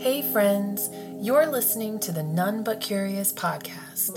Hey, 0.00 0.22
friends, 0.22 0.90
you're 1.20 1.48
listening 1.48 1.98
to 2.00 2.12
the 2.12 2.22
None 2.22 2.62
But 2.62 2.80
Curious 2.80 3.32
podcast, 3.32 4.16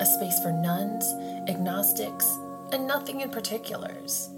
a 0.00 0.06
space 0.06 0.38
for 0.38 0.52
nones, 0.52 1.04
agnostics, 1.50 2.24
and 2.70 2.86
nothing 2.86 3.22
in 3.22 3.30
particulars. 3.30 4.30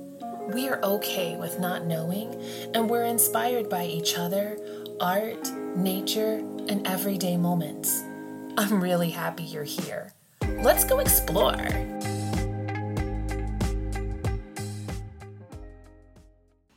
We 0.50 0.66
are 0.70 0.82
okay 0.82 1.36
with 1.36 1.60
not 1.60 1.84
knowing, 1.84 2.34
and 2.72 2.88
we're 2.88 3.04
inspired 3.04 3.68
by 3.68 3.84
each 3.84 4.16
other, 4.16 4.56
art, 4.98 5.52
nature, 5.76 6.38
and 6.70 6.86
everyday 6.86 7.36
moments. 7.36 8.02
I'm 8.56 8.82
really 8.82 9.10
happy 9.10 9.42
you're 9.42 9.64
here. 9.64 10.14
Let's 10.62 10.84
go 10.84 11.00
explore. 11.00 11.68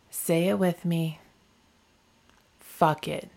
Say 0.10 0.50
it 0.50 0.60
with 0.60 0.84
me. 0.84 1.22
Fuck 2.60 3.08
it. 3.08 3.30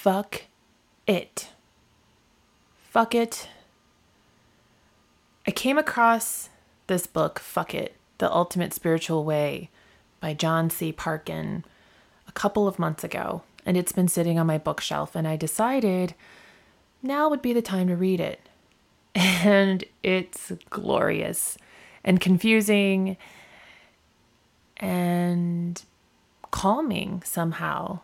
Fuck 0.00 0.42
it. 1.08 1.48
Fuck 2.88 3.16
it. 3.16 3.48
I 5.44 5.50
came 5.50 5.76
across 5.76 6.50
this 6.86 7.08
book, 7.08 7.40
Fuck 7.40 7.74
It, 7.74 7.96
The 8.18 8.32
Ultimate 8.32 8.72
Spiritual 8.72 9.24
Way 9.24 9.70
by 10.20 10.34
John 10.34 10.70
C. 10.70 10.92
Parkin 10.92 11.64
a 12.28 12.32
couple 12.32 12.68
of 12.68 12.78
months 12.78 13.02
ago, 13.02 13.42
and 13.66 13.76
it's 13.76 13.90
been 13.90 14.06
sitting 14.06 14.38
on 14.38 14.46
my 14.46 14.56
bookshelf, 14.56 15.16
and 15.16 15.26
I 15.26 15.34
decided 15.34 16.14
now 17.02 17.28
would 17.28 17.42
be 17.42 17.52
the 17.52 17.60
time 17.60 17.88
to 17.88 17.96
read 17.96 18.20
it. 18.20 18.40
And 19.16 19.82
it's 20.04 20.52
glorious 20.70 21.58
and 22.04 22.20
confusing 22.20 23.16
and 24.76 25.82
calming 26.52 27.20
somehow. 27.24 27.98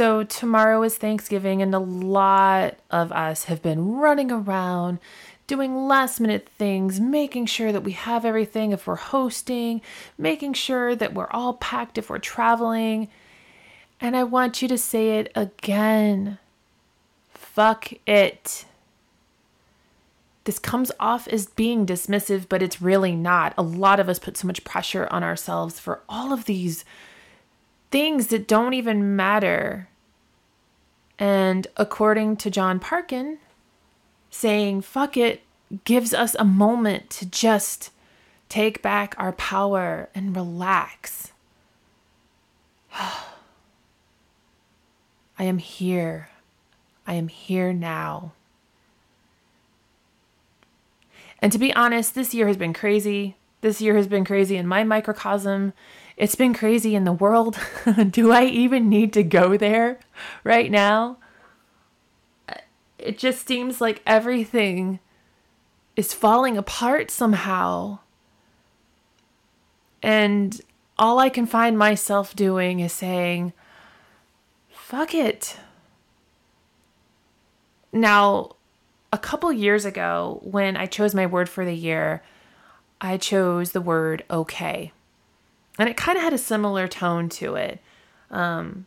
So, 0.00 0.24
tomorrow 0.24 0.82
is 0.82 0.96
Thanksgiving, 0.96 1.60
and 1.60 1.74
a 1.74 1.78
lot 1.78 2.78
of 2.90 3.12
us 3.12 3.44
have 3.44 3.60
been 3.60 3.96
running 3.96 4.32
around 4.32 4.98
doing 5.46 5.88
last 5.88 6.20
minute 6.20 6.48
things, 6.48 6.98
making 6.98 7.44
sure 7.44 7.70
that 7.70 7.82
we 7.82 7.92
have 7.92 8.24
everything 8.24 8.72
if 8.72 8.86
we're 8.86 8.96
hosting, 8.96 9.82
making 10.16 10.54
sure 10.54 10.96
that 10.96 11.12
we're 11.12 11.28
all 11.32 11.52
packed 11.52 11.98
if 11.98 12.08
we're 12.08 12.16
traveling. 12.16 13.08
And 14.00 14.16
I 14.16 14.24
want 14.24 14.62
you 14.62 14.68
to 14.68 14.78
say 14.78 15.18
it 15.18 15.30
again 15.34 16.38
fuck 17.34 17.92
it. 18.06 18.64
This 20.44 20.58
comes 20.58 20.90
off 20.98 21.28
as 21.28 21.44
being 21.44 21.84
dismissive, 21.84 22.48
but 22.48 22.62
it's 22.62 22.80
really 22.80 23.14
not. 23.14 23.52
A 23.58 23.62
lot 23.62 24.00
of 24.00 24.08
us 24.08 24.18
put 24.18 24.38
so 24.38 24.46
much 24.46 24.64
pressure 24.64 25.06
on 25.10 25.22
ourselves 25.22 25.78
for 25.78 26.00
all 26.08 26.32
of 26.32 26.46
these 26.46 26.86
things 27.90 28.28
that 28.28 28.48
don't 28.48 28.72
even 28.72 29.14
matter. 29.14 29.88
And 31.20 31.68
according 31.76 32.38
to 32.38 32.50
John 32.50 32.80
Parkin, 32.80 33.38
saying 34.30 34.80
fuck 34.80 35.18
it 35.18 35.42
gives 35.84 36.14
us 36.14 36.34
a 36.38 36.44
moment 36.44 37.10
to 37.10 37.26
just 37.26 37.90
take 38.48 38.80
back 38.82 39.14
our 39.18 39.32
power 39.32 40.08
and 40.14 40.34
relax. 40.34 41.32
I 42.94 43.20
am 45.38 45.58
here. 45.58 46.30
I 47.06 47.14
am 47.14 47.28
here 47.28 47.72
now. 47.72 48.32
And 51.42 51.52
to 51.52 51.58
be 51.58 51.74
honest, 51.74 52.14
this 52.14 52.34
year 52.34 52.46
has 52.46 52.56
been 52.56 52.72
crazy. 52.72 53.36
This 53.60 53.80
year 53.80 53.96
has 53.96 54.06
been 54.06 54.24
crazy 54.24 54.56
in 54.56 54.66
my 54.66 54.84
microcosm. 54.84 55.72
It's 56.16 56.34
been 56.34 56.54
crazy 56.54 56.94
in 56.94 57.04
the 57.04 57.12
world. 57.12 57.58
Do 58.10 58.32
I 58.32 58.44
even 58.44 58.88
need 58.88 59.12
to 59.14 59.22
go 59.22 59.56
there 59.56 59.98
right 60.44 60.70
now? 60.70 61.18
It 62.98 63.18
just 63.18 63.46
seems 63.46 63.80
like 63.80 64.02
everything 64.06 65.00
is 65.96 66.12
falling 66.14 66.56
apart 66.56 67.10
somehow. 67.10 68.00
And 70.02 70.60
all 70.98 71.18
I 71.18 71.28
can 71.28 71.46
find 71.46 71.78
myself 71.78 72.34
doing 72.36 72.80
is 72.80 72.92
saying, 72.92 73.52
fuck 74.70 75.14
it. 75.14 75.56
Now, 77.92 78.56
a 79.12 79.18
couple 79.18 79.52
years 79.52 79.84
ago, 79.84 80.40
when 80.42 80.76
I 80.76 80.86
chose 80.86 81.14
my 81.14 81.26
word 81.26 81.48
for 81.48 81.64
the 81.64 81.74
year, 81.74 82.22
I 83.00 83.16
chose 83.16 83.72
the 83.72 83.80
word 83.80 84.24
okay. 84.30 84.92
And 85.78 85.88
it 85.88 85.96
kind 85.96 86.18
of 86.18 86.24
had 86.24 86.32
a 86.32 86.38
similar 86.38 86.86
tone 86.88 87.28
to 87.30 87.54
it. 87.54 87.80
Um, 88.30 88.86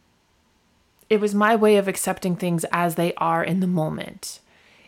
it 1.09 1.19
was 1.19 1.33
my 1.33 1.55
way 1.55 1.77
of 1.77 1.87
accepting 1.87 2.35
things 2.35 2.65
as 2.71 2.95
they 2.95 3.13
are 3.15 3.43
in 3.43 3.59
the 3.59 3.67
moment. 3.67 4.39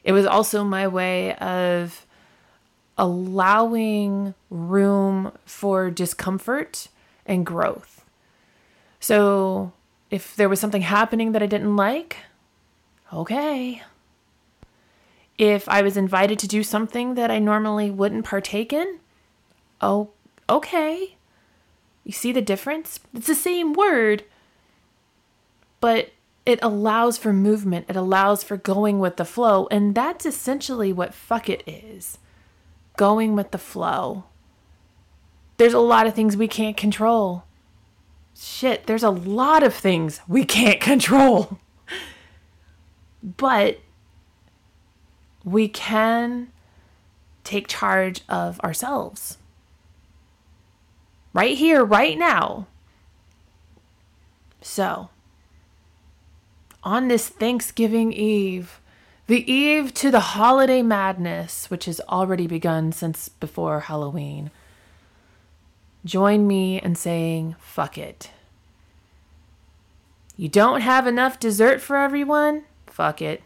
It 0.03 0.11
was 0.11 0.25
also 0.25 0.63
my 0.63 0.87
way 0.87 1.35
of 1.35 2.05
allowing 2.97 4.33
room 4.49 5.31
for 5.45 5.89
discomfort 5.89 6.87
and 7.25 7.45
growth. 7.45 8.05
So, 8.99 9.73
if 10.09 10.35
there 10.35 10.47
was 10.47 10.59
something 10.59 10.83
happening 10.83 11.31
that 11.33 11.43
I 11.43 11.47
didn't 11.47 11.75
like, 11.75 12.17
okay. 13.11 13.81
If 15.37 15.67
I 15.67 15.81
was 15.81 15.97
invited 15.97 16.39
to 16.39 16.47
do 16.47 16.63
something 16.63 17.15
that 17.15 17.29
I 17.29 17.39
normally 17.39 17.91
wouldn't 17.91 18.25
partake 18.25 18.71
in, 18.71 18.99
oh, 19.85 20.09
okay. 20.49 21.15
You 22.03 22.11
see 22.11 22.31
the 22.31 22.41
difference? 22.41 22.99
It's 23.13 23.27
the 23.27 23.35
same 23.35 23.73
word, 23.73 24.23
but 25.79 26.11
it 26.45 26.59
allows 26.61 27.17
for 27.17 27.31
movement, 27.31 27.85
it 27.87 27.95
allows 27.95 28.43
for 28.43 28.57
going 28.57 28.99
with 28.99 29.17
the 29.17 29.25
flow, 29.25 29.67
and 29.71 29.95
that's 29.95 30.25
essentially 30.25 30.91
what 30.91 31.13
fuck 31.13 31.49
it 31.49 31.63
is 31.67 32.17
going 32.97 33.35
with 33.35 33.51
the 33.51 33.57
flow. 33.57 34.25
There's 35.57 35.73
a 35.73 35.79
lot 35.79 36.07
of 36.07 36.13
things 36.13 36.35
we 36.35 36.47
can't 36.47 36.77
control. 36.77 37.43
Shit, 38.37 38.85
there's 38.87 39.03
a 39.03 39.09
lot 39.09 39.63
of 39.63 39.73
things 39.73 40.21
we 40.27 40.45
can't 40.45 40.81
control. 40.81 41.59
But 43.23 43.79
we 45.43 45.67
can 45.67 46.51
take 47.43 47.67
charge 47.67 48.21
of 48.27 48.59
ourselves. 48.61 49.37
Right 51.35 51.57
here, 51.57 51.83
right 51.83 52.17
now. 52.17 52.65
So, 54.61 55.09
on 56.81 57.09
this 57.09 57.27
Thanksgiving 57.27 58.13
Eve, 58.13 58.79
the 59.27 59.51
eve 59.51 59.93
to 59.95 60.11
the 60.11 60.21
holiday 60.21 60.81
madness, 60.81 61.69
which 61.69 61.85
has 61.85 61.99
already 62.07 62.47
begun 62.47 62.93
since 62.93 63.27
before 63.27 63.81
Halloween, 63.81 64.49
join 66.05 66.47
me 66.47 66.81
in 66.81 66.95
saying, 66.95 67.57
fuck 67.59 67.97
it. 67.97 68.31
You 70.37 70.47
don't 70.47 70.79
have 70.79 71.05
enough 71.05 71.37
dessert 71.37 71.81
for 71.81 71.97
everyone? 71.97 72.63
Fuck 72.87 73.21
it. 73.21 73.43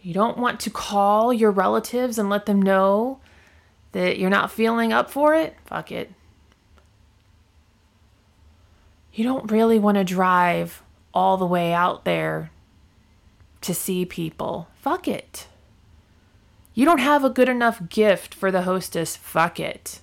You 0.00 0.14
don't 0.14 0.38
want 0.38 0.60
to 0.60 0.70
call 0.70 1.32
your 1.32 1.50
relatives 1.50 2.18
and 2.18 2.30
let 2.30 2.46
them 2.46 2.62
know 2.62 3.18
that 3.92 4.18
you're 4.18 4.30
not 4.30 4.50
feeling 4.50 4.92
up 4.92 5.10
for 5.10 5.34
it? 5.34 5.56
Fuck 5.64 5.92
it. 5.92 6.10
You 9.12 9.24
don't 9.24 9.50
really 9.50 9.78
want 9.78 9.98
to 9.98 10.04
drive 10.04 10.82
all 11.12 11.36
the 11.36 11.46
way 11.46 11.72
out 11.72 12.04
there 12.04 12.50
to 13.60 13.74
see 13.74 14.04
people. 14.04 14.68
Fuck 14.80 15.06
it. 15.06 15.46
You 16.74 16.86
don't 16.86 17.00
have 17.00 17.22
a 17.22 17.30
good 17.30 17.48
enough 17.48 17.88
gift 17.90 18.34
for 18.34 18.50
the 18.50 18.62
hostess. 18.62 19.16
Fuck 19.16 19.60
it. 19.60 20.00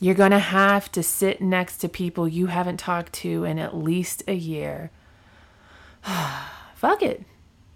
You're 0.00 0.14
going 0.14 0.32
to 0.32 0.38
have 0.38 0.90
to 0.92 1.02
sit 1.02 1.40
next 1.40 1.76
to 1.78 1.88
people 1.88 2.26
you 2.26 2.46
haven't 2.46 2.78
talked 2.78 3.12
to 3.14 3.44
in 3.44 3.58
at 3.58 3.76
least 3.76 4.22
a 4.26 4.34
year. 4.34 4.90
Fuck 6.74 7.02
it. 7.02 7.22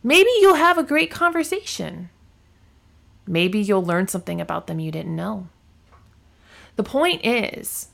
Maybe 0.02 0.30
you'll 0.40 0.54
have 0.54 0.78
a 0.78 0.82
great 0.82 1.10
conversation. 1.10 2.08
Maybe 3.26 3.60
you'll 3.60 3.84
learn 3.84 4.08
something 4.08 4.40
about 4.40 4.66
them 4.66 4.80
you 4.80 4.90
didn't 4.90 5.16
know. 5.16 5.48
The 6.76 6.82
point 6.82 7.24
is, 7.24 7.88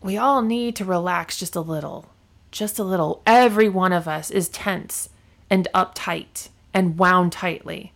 we 0.00 0.16
all 0.16 0.42
need 0.42 0.76
to 0.76 0.84
relax 0.84 1.38
just 1.38 1.56
a 1.56 1.60
little. 1.60 2.06
Just 2.50 2.78
a 2.78 2.84
little. 2.84 3.22
Every 3.26 3.68
one 3.68 3.92
of 3.92 4.06
us 4.06 4.30
is 4.30 4.48
tense 4.48 5.08
and 5.50 5.68
uptight 5.74 6.48
and 6.72 6.98
wound 6.98 7.32
tightly. 7.32 7.92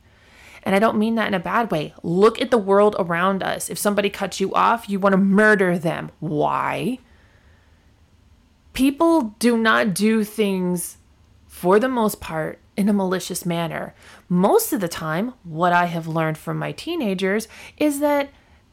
And 0.63 0.75
I 0.75 0.79
don't 0.79 0.99
mean 0.99 1.15
that 1.15 1.29
in 1.29 1.35
a 1.35 1.41
bad 1.41 1.71
way. 1.71 1.95
Look 2.03 2.41
at 2.41 2.51
the 2.51 2.59
world 2.59 2.97
around 2.99 3.43
us. 3.43 3.71
If 3.71 3.79
somebody 3.79 4.11
cuts 4.11 4.41
you 4.41 4.53
off, 4.55 4.89
you 4.89 4.99
want 4.99 5.15
to 5.15 5.19
murder 5.19 5.79
them. 5.79 6.11
Why? 6.21 6.99
People 8.73 9.35
do 9.39 9.57
not 9.57 9.95
do 9.95 10.23
things, 10.25 10.99
for 11.47 11.79
the 11.79 11.89
most 11.89 12.21
part, 12.21 12.59
in 12.81 12.89
a 12.89 12.95
malicious 12.95 13.45
manner. 13.45 13.95
Most 14.27 14.73
of 14.73 14.81
the 14.81 14.89
time, 14.89 15.35
what 15.45 15.71
I 15.71 15.85
have 15.85 16.09
learned 16.09 16.39
from 16.39 16.57
my 16.57 16.73
teenagers 16.73 17.47
is 17.77 18.01
that 18.01 18.31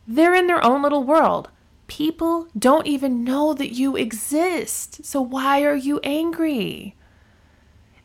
they're 0.07 0.33
in 0.33 0.47
their 0.47 0.63
own 0.63 0.81
little 0.81 1.03
world. 1.03 1.49
People 1.87 2.47
don't 2.57 2.87
even 2.87 3.25
know 3.25 3.53
that 3.53 3.73
you 3.73 3.97
exist. 3.97 5.03
So 5.05 5.21
why 5.21 5.63
are 5.63 5.75
you 5.75 5.99
angry? 6.05 6.95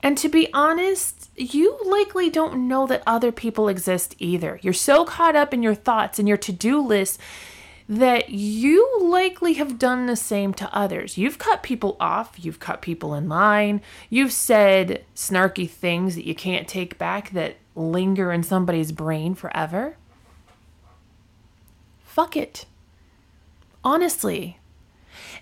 And 0.03 0.19
to 0.19 0.29
be 0.29 0.53
honest, 0.53 1.31
you 1.37 1.79
likely 1.85 2.29
don't 2.29 2.67
know 2.67 2.89
that 2.89 3.05
other 3.07 3.31
people 3.31 3.69
exist 3.69 4.17
either. 4.19 4.59
You're 4.61 4.73
so 4.73 5.05
caught 5.05 5.37
up 5.37 5.55
in 5.55 5.63
your 5.63 5.77
thoughts 5.77 6.19
and 6.19 6.27
your 6.27 6.37
to 6.39 6.53
do 6.53 6.81
list 6.81 7.21
that 7.93 8.31
you 8.31 8.89
likely 9.03 9.53
have 9.55 9.79
done 9.79 10.07
the 10.07 10.17
same 10.17 10.55
to 10.55 10.75
others. 10.75 11.19
You've 11.19 11.37
cut 11.37 11.63
people 11.63 11.99
off, 12.01 12.43
you've 12.43 12.59
cut 12.59 12.81
people 12.81 13.13
in 13.13 13.29
line, 13.29 13.83
you've 14.09 14.33
said 14.33 15.05
snarky 15.15 15.69
things 15.69 16.15
that 16.15 16.27
you 16.27 16.35
can't 16.35 16.67
take 16.67 16.97
back 16.97 17.31
that 17.33 17.57
linger 17.77 18.33
in 18.33 18.43
somebody's 18.45 18.93
brain 18.93 19.35
forever. 19.35 19.99
Fuck 22.03 22.35
it. 22.35 22.65
Honestly. 23.85 24.59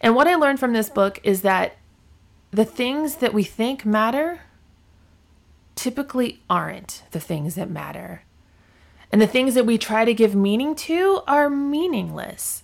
And 0.00 0.16
what 0.16 0.26
I 0.26 0.34
learned 0.34 0.58
from 0.58 0.72
this 0.72 0.90
book 0.90 1.20
is 1.22 1.42
that 1.42 1.76
the 2.50 2.64
things 2.64 3.16
that 3.16 3.32
we 3.32 3.44
think 3.44 3.86
matter 3.86 4.40
typically 5.76 6.42
aren't 6.50 7.04
the 7.12 7.20
things 7.20 7.54
that 7.54 7.70
matter. 7.70 8.24
And 9.12 9.20
the 9.20 9.26
things 9.26 9.54
that 9.54 9.66
we 9.66 9.78
try 9.78 10.04
to 10.04 10.14
give 10.14 10.34
meaning 10.34 10.74
to 10.76 11.22
are 11.26 11.50
meaningless. 11.50 12.62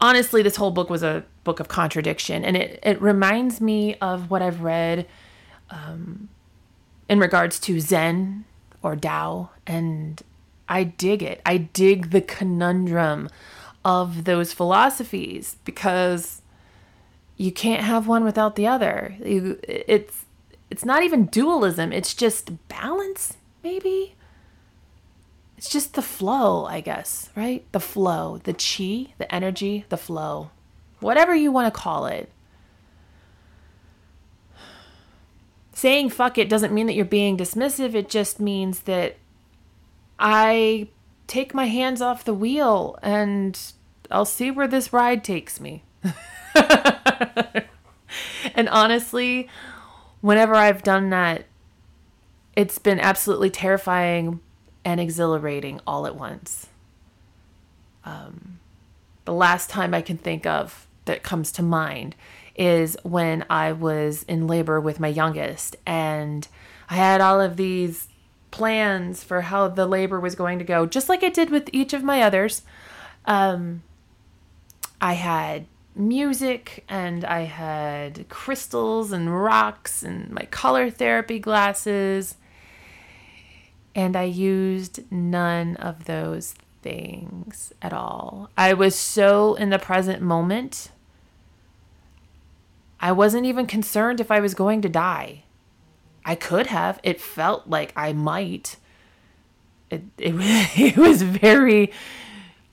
Honestly, 0.00 0.42
this 0.42 0.56
whole 0.56 0.70
book 0.70 0.90
was 0.90 1.02
a 1.02 1.24
book 1.44 1.60
of 1.60 1.68
contradiction, 1.68 2.44
and 2.44 2.56
it, 2.56 2.80
it 2.82 3.00
reminds 3.00 3.60
me 3.60 3.94
of 3.96 4.30
what 4.30 4.42
I've 4.42 4.62
read 4.62 5.06
um, 5.70 6.28
in 7.08 7.18
regards 7.18 7.60
to 7.60 7.80
Zen 7.80 8.44
or 8.82 8.96
Tao, 8.96 9.50
and 9.66 10.22
I 10.68 10.84
dig 10.84 11.22
it. 11.22 11.40
I 11.44 11.58
dig 11.58 12.10
the 12.10 12.20
conundrum 12.20 13.28
of 13.84 14.24
those 14.24 14.52
philosophies 14.52 15.56
because 15.64 16.42
you 17.36 17.52
can't 17.52 17.82
have 17.82 18.06
one 18.06 18.24
without 18.24 18.56
the 18.56 18.66
other. 18.66 19.16
it's 19.20 20.24
it's 20.70 20.86
not 20.86 21.02
even 21.02 21.26
dualism, 21.26 21.92
it's 21.92 22.14
just 22.14 22.66
balance, 22.68 23.36
maybe. 23.62 24.14
It's 25.62 25.70
just 25.70 25.94
the 25.94 26.02
flow, 26.02 26.64
I 26.64 26.80
guess, 26.80 27.30
right? 27.36 27.64
The 27.70 27.78
flow, 27.78 28.40
the 28.42 28.52
chi, 28.52 29.14
the 29.18 29.32
energy, 29.32 29.84
the 29.90 29.96
flow. 29.96 30.50
Whatever 30.98 31.36
you 31.36 31.52
want 31.52 31.72
to 31.72 31.80
call 31.80 32.06
it. 32.06 32.32
Saying 35.72 36.10
fuck 36.10 36.36
it 36.36 36.48
doesn't 36.48 36.74
mean 36.74 36.88
that 36.88 36.94
you're 36.94 37.04
being 37.04 37.36
dismissive. 37.36 37.94
It 37.94 38.08
just 38.08 38.40
means 38.40 38.80
that 38.80 39.18
I 40.18 40.88
take 41.28 41.54
my 41.54 41.66
hands 41.66 42.02
off 42.02 42.24
the 42.24 42.34
wheel 42.34 42.98
and 43.00 43.56
I'll 44.10 44.24
see 44.24 44.50
where 44.50 44.66
this 44.66 44.92
ride 44.92 45.22
takes 45.22 45.60
me. 45.60 45.84
and 48.56 48.68
honestly, 48.68 49.48
whenever 50.22 50.56
I've 50.56 50.82
done 50.82 51.10
that, 51.10 51.44
it's 52.56 52.80
been 52.80 52.98
absolutely 52.98 53.50
terrifying 53.50 54.40
and 54.84 55.00
exhilarating 55.00 55.80
all 55.86 56.06
at 56.06 56.16
once. 56.16 56.68
Um, 58.04 58.58
the 59.24 59.32
last 59.32 59.70
time 59.70 59.94
I 59.94 60.02
can 60.02 60.18
think 60.18 60.46
of 60.46 60.86
that 61.04 61.22
comes 61.22 61.52
to 61.52 61.62
mind 61.62 62.14
is 62.54 62.96
when 63.02 63.44
I 63.48 63.72
was 63.72 64.24
in 64.24 64.46
labor 64.46 64.80
with 64.80 65.00
my 65.00 65.08
youngest, 65.08 65.76
and 65.86 66.46
I 66.90 66.96
had 66.96 67.20
all 67.20 67.40
of 67.40 67.56
these 67.56 68.08
plans 68.50 69.24
for 69.24 69.42
how 69.42 69.68
the 69.68 69.86
labor 69.86 70.20
was 70.20 70.34
going 70.34 70.58
to 70.58 70.64
go, 70.64 70.84
just 70.86 71.08
like 71.08 71.24
I 71.24 71.30
did 71.30 71.50
with 71.50 71.70
each 71.72 71.92
of 71.92 72.02
my 72.02 72.22
others. 72.22 72.62
Um, 73.24 73.82
I 75.00 75.14
had 75.14 75.66
music 75.94 76.84
and 76.88 77.24
I 77.24 77.42
had 77.42 78.28
crystals 78.28 79.12
and 79.12 79.42
rocks 79.42 80.02
and 80.02 80.30
my 80.30 80.46
color 80.50 80.90
therapy 80.90 81.38
glasses 81.38 82.36
and 83.94 84.16
I 84.16 84.24
used 84.24 85.10
none 85.10 85.76
of 85.76 86.04
those 86.04 86.54
things 86.82 87.72
at 87.80 87.92
all. 87.92 88.50
I 88.56 88.74
was 88.74 88.94
so 88.94 89.54
in 89.54 89.70
the 89.70 89.78
present 89.78 90.22
moment. 90.22 90.90
I 93.00 93.12
wasn't 93.12 93.46
even 93.46 93.66
concerned 93.66 94.20
if 94.20 94.30
I 94.30 94.40
was 94.40 94.54
going 94.54 94.80
to 94.82 94.88
die. 94.88 95.42
I 96.24 96.34
could 96.34 96.68
have. 96.68 97.00
It 97.02 97.20
felt 97.20 97.68
like 97.68 97.92
I 97.96 98.12
might. 98.12 98.76
It, 99.90 100.02
it, 100.18 100.34
it 100.78 100.96
was 100.96 101.22
very 101.22 101.92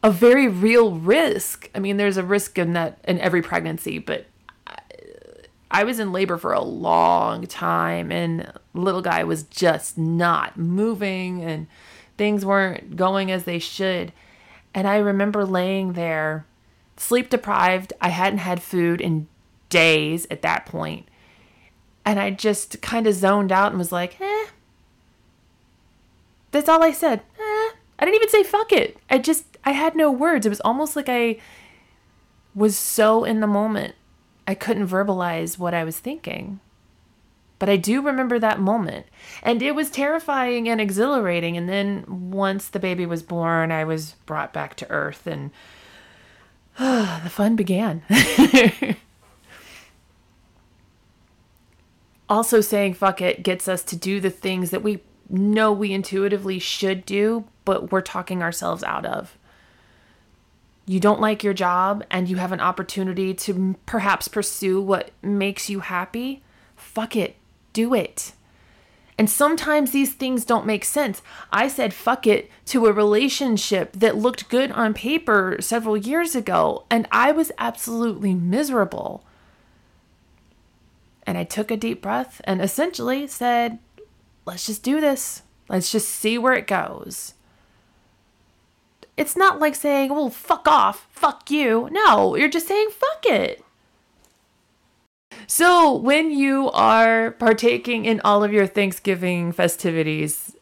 a 0.01 0.11
very 0.11 0.47
real 0.47 0.95
risk. 0.95 1.69
I 1.75 1.79
mean, 1.79 1.97
there's 1.97 2.17
a 2.17 2.23
risk 2.23 2.57
in 2.57 2.73
that 2.73 2.99
in 3.05 3.19
every 3.19 3.41
pregnancy, 3.41 3.99
but 3.99 4.27
I 5.71 5.83
was 5.83 5.99
in 5.99 6.11
labor 6.11 6.37
for 6.37 6.53
a 6.53 6.61
long 6.61 7.45
time 7.45 8.11
and 8.11 8.51
little 8.73 9.01
guy 9.01 9.23
was 9.23 9.43
just 9.43 9.97
not 9.97 10.57
moving 10.57 11.43
and 11.43 11.67
things 12.17 12.45
weren't 12.45 12.95
going 12.95 13.31
as 13.31 13.43
they 13.43 13.59
should. 13.59 14.11
And 14.73 14.87
I 14.87 14.97
remember 14.97 15.45
laying 15.45 15.93
there 15.93 16.45
sleep 16.97 17.29
deprived. 17.29 17.93
I 18.01 18.09
hadn't 18.09 18.39
had 18.39 18.61
food 18.61 18.99
in 18.99 19.27
days 19.69 20.27
at 20.29 20.41
that 20.41 20.65
point. 20.65 21.07
And 22.03 22.19
I 22.19 22.31
just 22.31 22.81
kind 22.81 23.07
of 23.07 23.13
zoned 23.13 23.51
out 23.51 23.71
and 23.71 23.77
was 23.77 23.91
like, 23.91 24.19
eh. 24.19 24.45
That's 26.51 26.67
all 26.67 26.83
I 26.83 26.91
said. 26.91 27.19
Eh. 27.19 27.69
I 27.99 28.05
didn't 28.05 28.15
even 28.15 28.29
say 28.29 28.43
fuck 28.43 28.71
it. 28.71 28.97
I 29.09 29.19
just, 29.19 29.45
I 29.63 29.71
had 29.71 29.95
no 29.95 30.11
words. 30.11 30.45
It 30.45 30.49
was 30.49 30.61
almost 30.61 30.95
like 30.95 31.07
I 31.07 31.37
was 32.55 32.77
so 32.77 33.23
in 33.23 33.39
the 33.39 33.47
moment 33.47 33.93
I 34.49 34.55
couldn't 34.55 34.87
verbalize 34.87 35.59
what 35.59 35.75
I 35.75 35.83
was 35.83 35.99
thinking. 35.99 36.59
But 37.59 37.69
I 37.69 37.77
do 37.77 38.01
remember 38.01 38.39
that 38.39 38.59
moment. 38.59 39.05
And 39.43 39.61
it 39.61 39.75
was 39.75 39.91
terrifying 39.91 40.67
and 40.67 40.81
exhilarating. 40.81 41.55
And 41.55 41.69
then 41.69 42.31
once 42.31 42.67
the 42.67 42.79
baby 42.79 43.05
was 43.05 43.21
born, 43.21 43.71
I 43.71 43.83
was 43.83 44.13
brought 44.25 44.51
back 44.51 44.75
to 44.77 44.89
earth 44.89 45.27
and 45.27 45.51
the 46.79 47.29
fun 47.29 47.55
began. 47.55 48.01
also, 52.27 52.59
saying 52.59 52.95
fuck 52.95 53.21
it 53.21 53.43
gets 53.43 53.67
us 53.67 53.83
to 53.83 53.95
do 53.95 54.19
the 54.19 54.31
things 54.31 54.71
that 54.71 54.81
we 54.81 55.03
know 55.29 55.71
we 55.71 55.93
intuitively 55.93 56.57
should 56.57 57.05
do, 57.05 57.45
but 57.65 57.91
we're 57.91 58.01
talking 58.01 58.41
ourselves 58.41 58.83
out 58.83 59.05
of 59.05 59.37
you 60.89 60.99
don't 60.99 61.21
like 61.21 61.43
your 61.43 61.53
job 61.53 62.03
and 62.09 62.27
you 62.27 62.37
have 62.37 62.51
an 62.51 62.59
opportunity 62.59 63.31
to 63.31 63.75
perhaps 63.85 64.27
pursue 64.27 64.81
what 64.81 65.11
makes 65.21 65.69
you 65.69 65.81
happy, 65.81 66.41
fuck 66.75 67.15
it, 67.15 67.35
do 67.73 67.93
it. 67.93 68.31
And 69.15 69.29
sometimes 69.29 69.91
these 69.91 70.13
things 70.13 70.45
don't 70.45 70.65
make 70.65 70.83
sense. 70.83 71.21
I 71.53 71.67
said 71.67 71.93
fuck 71.93 72.25
it 72.25 72.49
to 72.65 72.87
a 72.87 72.91
relationship 72.91 73.91
that 73.93 74.17
looked 74.17 74.49
good 74.49 74.71
on 74.71 74.95
paper 74.95 75.57
several 75.59 75.95
years 75.95 76.35
ago, 76.35 76.85
and 76.89 77.07
I 77.11 77.33
was 77.33 77.51
absolutely 77.59 78.33
miserable. 78.33 79.23
And 81.21 81.37
I 81.37 81.43
took 81.43 81.69
a 81.69 81.77
deep 81.77 82.01
breath 82.01 82.41
and 82.45 82.63
essentially 82.63 83.27
said, 83.27 83.77
let's 84.43 84.65
just 84.65 84.81
do 84.81 84.99
this. 84.99 85.43
Let's 85.67 85.91
just 85.91 86.09
see 86.09 86.39
where 86.39 86.53
it 86.53 86.65
goes. 86.65 87.35
It's 89.19 89.35
not 89.35 89.59
like 89.59 89.75
saying, 89.75 90.11
well, 90.11 90.29
fuck 90.29 90.65
off, 90.65 91.05
fuck 91.11 91.51
you. 91.51 91.89
No, 91.91 92.35
you're 92.35 92.47
just 92.47 92.69
saying, 92.69 92.87
fuck 92.91 93.25
it. 93.25 93.61
So, 95.45 95.93
when 95.93 96.31
you 96.31 96.71
are 96.71 97.31
partaking 97.31 98.05
in 98.05 98.21
all 98.21 98.45
of 98.45 98.53
your 98.53 98.65
Thanksgiving 98.65 99.51
festivities, 99.51 100.55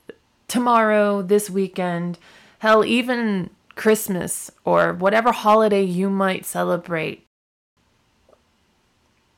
tomorrow, 0.48 1.22
this 1.22 1.52
weekend, 1.52 2.18
hell, 2.58 2.84
even 2.84 3.52
Christmas 3.76 4.50
or 4.66 4.92
whatever 4.92 5.34
holiday 5.34 5.84
you 5.84 6.10
might 6.10 6.44
celebrate, 6.44 7.28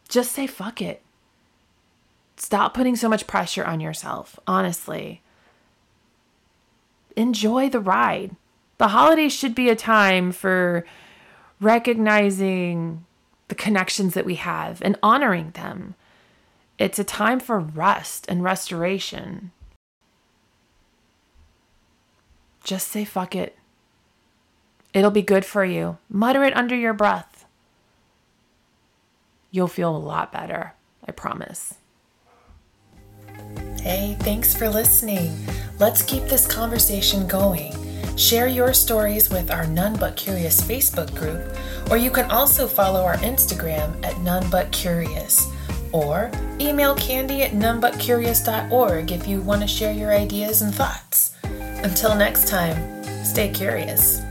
just 0.08 0.32
say 0.32 0.48
fuck 0.48 0.82
it. 0.82 1.02
Stop 2.38 2.74
putting 2.74 2.96
so 2.96 3.10
much 3.10 3.28
pressure 3.28 3.66
on 3.66 3.82
yourself, 3.82 4.40
honestly. 4.48 5.22
Enjoy 7.18 7.68
the 7.68 7.82
ride 7.82 8.38
the 8.80 8.88
holidays 8.88 9.34
should 9.34 9.54
be 9.54 9.70
a 9.70 9.76
time 9.76 10.32
for 10.32 10.86
recognizing 11.60 13.06
the 13.50 13.56
connections 13.56 14.14
that 14.14 14.26
we 14.26 14.36
have 14.36 14.82
and 14.82 14.98
honoring 15.04 15.52
them. 15.52 15.96
It's 16.80 16.98
a 16.98 17.04
time 17.04 17.42
for 17.42 17.60
rest 17.60 18.26
and 18.30 18.42
restoration. 18.42 19.52
Just 22.64 22.88
say 22.88 23.04
fuck 23.04 23.36
it. 23.36 23.58
It'll 24.94 25.12
be 25.12 25.22
good 25.22 25.44
for 25.44 25.66
you. 25.66 25.98
Mutter 26.10 26.44
it 26.46 26.56
under 26.56 26.76
your 26.76 26.94
breath. 26.94 27.46
You'll 29.52 29.68
feel 29.68 29.96
a 29.96 29.98
lot 29.98 30.32
better. 30.32 30.74
I 31.06 31.12
promise. 31.12 31.76
Hey, 33.82 34.16
thanks 34.22 34.56
for 34.56 34.70
listening. 34.70 35.36
Let's 35.80 36.02
keep 36.02 36.24
this 36.24 36.48
conversation 36.48 37.28
going 37.28 37.89
Share 38.20 38.48
your 38.48 38.74
stories 38.74 39.30
with 39.30 39.50
our 39.50 39.66
None 39.66 39.96
But 39.96 40.18
Curious 40.18 40.60
Facebook 40.60 41.16
group, 41.16 41.56
or 41.90 41.96
you 41.96 42.12
can 42.12 42.30
also 42.30 42.68
follow 42.68 43.06
our 43.06 43.16
Instagram 43.16 43.96
at 44.06 44.20
None 44.20 44.50
But 44.50 44.70
Curious. 44.74 45.48
Or 45.94 46.30
email 46.60 46.96
candy 46.96 47.44
at 47.44 47.52
nonebutcurious.org 47.52 49.14
if 49.14 49.26
you 49.26 49.40
want 49.40 49.62
to 49.62 49.68
share 49.68 49.94
your 49.94 50.12
ideas 50.12 50.62
and 50.62 50.76
thoughts. 50.76 51.32
Until 51.44 52.14
next 52.14 52.50
time, 52.50 53.06
stay 53.24 53.52
curious. 53.52 54.22